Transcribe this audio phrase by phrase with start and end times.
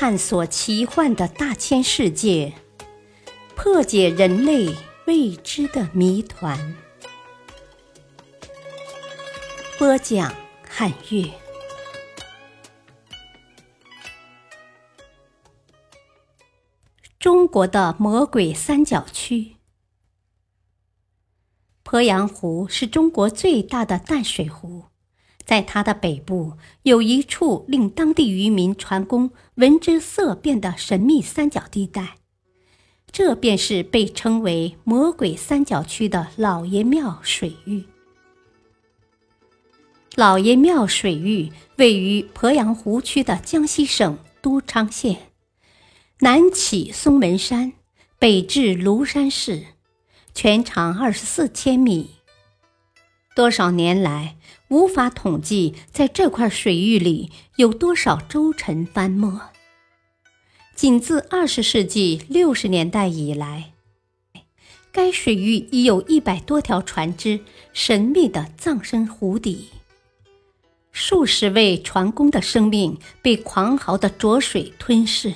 [0.00, 2.54] 探索奇幻的大千世界，
[3.56, 4.72] 破解人类
[5.08, 6.76] 未知的谜团。
[9.76, 10.32] 播讲：
[10.68, 11.32] 汉乐。
[17.18, 19.56] 中国的魔鬼三角区，
[21.82, 24.84] 鄱阳湖是中国最大的淡水湖。
[25.48, 32.16] 在它的北部有一处令当地渔民船工闻之色变的神秘三角地带，
[33.10, 37.84] 这便是被称为“魔鬼三角区”的老爷庙水域。
[40.16, 45.30] 老爷庙水域位于鄱阳湖区的江西省都昌县，
[46.18, 47.72] 南起松门山，
[48.18, 49.64] 北至庐山市，
[50.34, 52.17] 全长二十四千米。
[53.38, 59.40] 多少年来，无法统计在这块水域里有多少舟沉翻没。
[60.74, 63.74] 仅自二十世纪六十年代以来，
[64.90, 67.38] 该水域已有一百多条船只
[67.72, 69.68] 神秘地葬身湖底，
[70.90, 75.32] 数十位船工的生命被狂豪的浊水吞噬。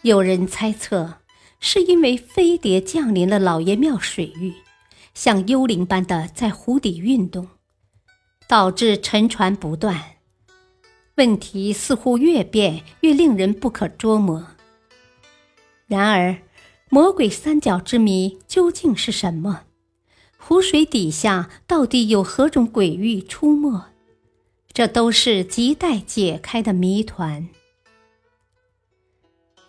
[0.00, 1.18] 有人猜测，
[1.60, 4.54] 是因为飞碟降临了老爷庙水域。
[5.16, 7.48] 像幽灵般的在湖底运动，
[8.46, 9.98] 导致沉船不断。
[11.14, 14.46] 问题似乎越变越令人不可捉摸。
[15.86, 16.36] 然而，
[16.90, 19.62] 魔鬼三角之谜究竟是什么？
[20.36, 23.86] 湖水底下到底有何种鬼域出没？
[24.74, 27.48] 这都是亟待解开的谜团。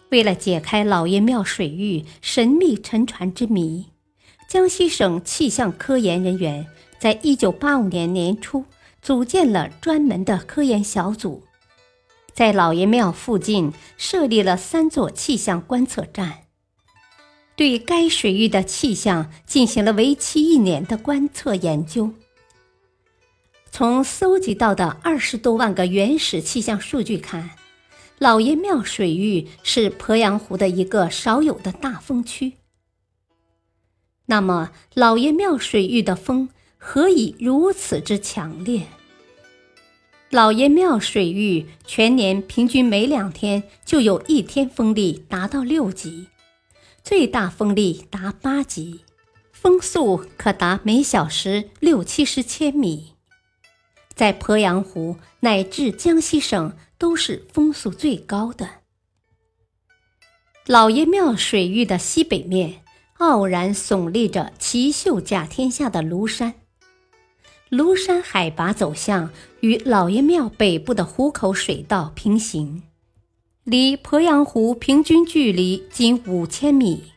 [0.09, 3.86] 为了解开老爷庙水域神秘沉船之谜。
[4.48, 6.66] 江西省气象科研人员
[7.00, 8.64] 在一九八五年年初
[9.02, 11.44] 组建了专门的科研小组，
[12.34, 16.44] 在老爷庙附近设立了三座气象观测站，
[17.57, 22.13] 对该水域的气象进行了为期一年的观测研究。
[23.69, 27.50] 从搜集到的二十多万个原始气象数据看，
[28.18, 32.53] 老爷庙水域是鄱阳湖的一个少有的大风区。
[34.29, 38.88] 那么，老爷庙水域的风何以如此之强烈？
[40.29, 46.27] 老爷庙水域全年平均每两天就有一天风力达到六级，
[47.01, 48.99] 最大风力达八级，
[49.53, 53.13] 风速可达每小时六七十千米，
[54.13, 58.69] 在鄱阳湖乃至江西省都是风速最高的。
[60.65, 62.81] 老爷庙水域的西北面。
[63.17, 66.53] 傲然耸立着奇秀甲天下的庐山，
[67.72, 72.83] 庐山海拔走向与老爷庙北部的湖口水道平行，
[73.63, 77.11] 离鄱阳湖平均距离仅五千米。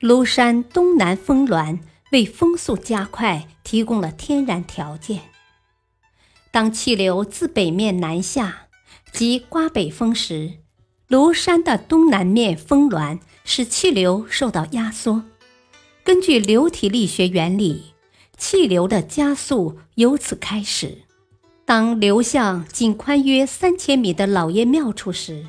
[0.00, 5.20] 庐山东南峰峦为风速加快提供了天然条件。
[6.50, 8.66] 当气流自北面南下，
[9.10, 10.58] 即刮北风时，
[11.08, 13.18] 庐山的东南面峰峦。
[13.44, 15.24] 使气流受到压缩。
[16.04, 17.92] 根据流体力学原理，
[18.36, 20.98] 气流的加速由此开始。
[21.64, 25.46] 当流向仅宽约三千米的老爷庙处时，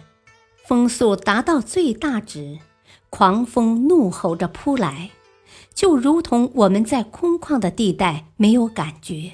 [0.66, 2.60] 风速达到最大值，
[3.10, 5.10] 狂风怒吼着扑来，
[5.74, 9.34] 就如同我们在空旷的地带没有感觉，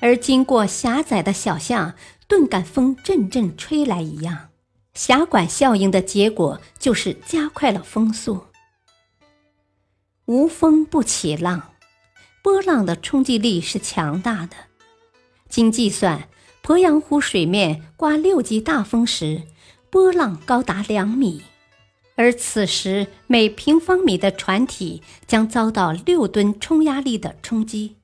[0.00, 1.94] 而经过狭窄的小巷，
[2.28, 4.50] 顿感风阵阵吹来一样。
[4.96, 8.46] 狭管效应的结果就是加快了风速。
[10.24, 11.74] 无风不起浪，
[12.42, 14.56] 波浪的冲击力是强大的。
[15.50, 16.28] 经计算，
[16.62, 19.42] 鄱阳湖水面刮六级大风时，
[19.90, 21.42] 波浪高达两米，
[22.14, 27.96] 而此时每平方米的船体将遭到六吨冲压力的冲击。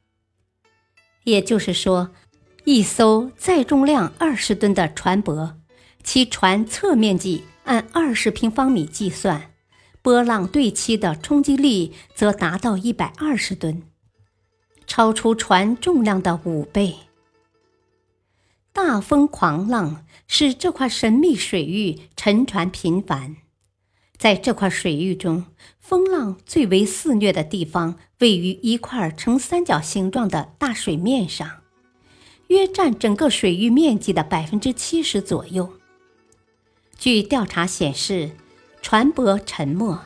[1.25, 2.11] 也就是说，
[2.65, 5.55] 一艘载重量二十吨的船舶。
[6.05, 9.53] 其船侧面积按二十平方米计算，
[10.03, 13.83] 波浪对其的冲击力则达到一百二十吨，
[14.87, 16.97] 超出船重量的五倍。
[18.73, 23.37] 大风狂浪使这块神秘水域沉船频繁。
[24.17, 25.47] 在这块水域中，
[25.81, 31.63] 风浪最为肆虐的地方位于一块呈三角形状的大水面上，
[32.49, 35.73] 约占整个水域面积的百分之七十左右。
[36.99, 38.31] 据调查显示，
[38.81, 39.99] 船舶沉没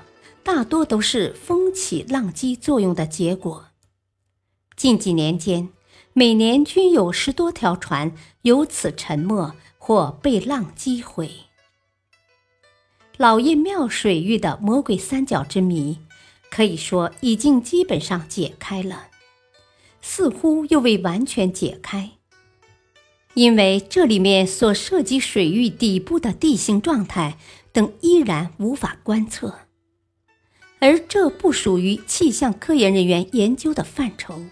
[0.42, 3.66] 大多都是风起浪击作用的结果。
[4.76, 5.70] 近几年间，
[6.12, 8.12] 每年均有十多条船
[8.42, 11.30] 由此沉没或被浪击毁。
[13.16, 15.98] 老爷庙水域的魔鬼三角之谜，
[16.50, 19.08] 可以说已经基本上解开了，
[20.00, 22.12] 似乎又未完全解开，
[23.36, 27.36] 因为这里面所涉及水域底部的地形状态
[27.70, 29.58] 等依然无法观测，
[30.78, 34.46] 而这不属于气象科研人员研究的范畴，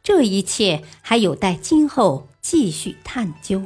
[0.00, 3.64] 这一切还有待今后继续探究。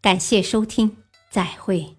[0.00, 0.96] 感谢收听。
[1.30, 1.97] 再会。